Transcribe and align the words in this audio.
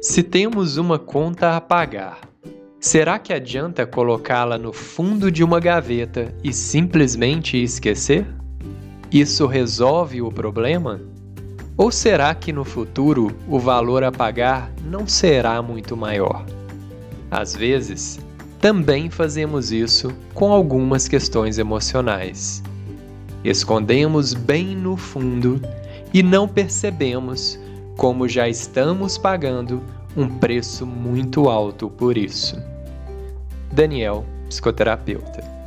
Se 0.00 0.22
temos 0.22 0.78
uma 0.78 0.98
conta 0.98 1.58
a 1.58 1.60
pagar, 1.60 2.20
será 2.80 3.18
que 3.18 3.34
adianta 3.34 3.84
colocá-la 3.84 4.56
no 4.56 4.72
fundo 4.72 5.30
de 5.30 5.44
uma 5.44 5.60
gaveta 5.60 6.34
e 6.42 6.54
simplesmente 6.54 7.62
esquecer? 7.62 8.26
Isso 9.12 9.46
resolve 9.46 10.22
o 10.22 10.32
problema? 10.32 11.02
Ou 11.76 11.92
será 11.92 12.34
que 12.34 12.50
no 12.50 12.64
futuro 12.64 13.36
o 13.46 13.58
valor 13.58 14.02
a 14.02 14.10
pagar 14.10 14.72
não 14.82 15.06
será 15.06 15.60
muito 15.60 15.94
maior? 15.94 16.46
Às 17.30 17.54
vezes, 17.54 18.18
também 18.58 19.10
fazemos 19.10 19.70
isso 19.70 20.10
com 20.32 20.50
algumas 20.50 21.08
questões 21.08 21.58
emocionais. 21.58 22.62
Escondemos 23.44 24.32
bem 24.32 24.74
no 24.74 24.96
fundo 24.96 25.60
e 26.10 26.22
não 26.22 26.48
percebemos 26.48 27.58
como 28.00 28.26
já 28.26 28.48
estamos 28.48 29.18
pagando 29.18 29.82
um 30.16 30.26
preço 30.26 30.86
muito 30.86 31.50
alto 31.50 31.90
por 31.90 32.16
isso. 32.16 32.58
Daniel, 33.70 34.24
psicoterapeuta. 34.48 35.59